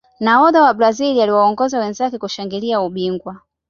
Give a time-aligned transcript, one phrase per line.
[0.19, 3.41] nahodha wa brazil aliwaongoza wenzake kushangilia ubingwa